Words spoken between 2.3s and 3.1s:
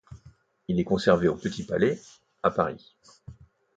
à Paris.